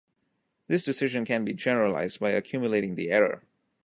This 0.65 0.81
decision 0.81 1.25
can 1.25 1.45
be 1.45 1.53
generalized 1.53 2.19
by 2.19 2.31
accumulating 2.31 2.95
the 2.95 3.11
error. 3.11 3.43